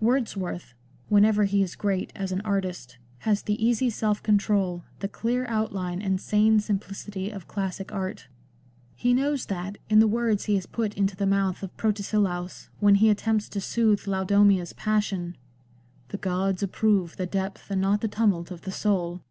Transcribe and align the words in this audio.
Wordsworth, 0.00 0.72
whenever 1.08 1.42
he 1.42 1.64
is 1.64 1.74
great 1.74 2.12
as 2.14 2.30
an 2.30 2.42
artist, 2.42 2.96
has 3.26 3.42
the 3.42 3.60
easy 3.60 3.90
self 3.90 4.22
control, 4.22 4.84
the 5.00 5.08
clear 5.08 5.44
outline 5.48 6.00
and 6.00 6.20
sane 6.20 6.60
simplicity 6.60 7.28
of 7.28 7.48
classic 7.48 7.90
art. 7.92 8.28
He 8.94 9.12
knows 9.12 9.46
that, 9.46 9.78
in 9.88 9.98
the 9.98 10.06
words 10.06 10.44
he 10.44 10.54
has 10.54 10.66
put 10.66 10.94
into 10.94 11.16
the 11.16 11.26
mouth 11.26 11.64
of 11.64 11.76
Protesilaus 11.76 12.68
when 12.78 12.94
he 12.94 13.10
attempts 13.10 13.48
to 13.48 13.60
soothe 13.60 14.06
Laodomia's 14.06 14.74
passion," 14.74 15.36
The 16.10 16.18
gods 16.18 16.62
approve 16.62 17.16
The 17.16 17.26
depth, 17.26 17.68
and 17.68 17.80
not 17.80 18.00
the 18.00 18.06
tumult, 18.06 18.52
of 18.52 18.60
the 18.60 18.70
soul." 18.70 19.22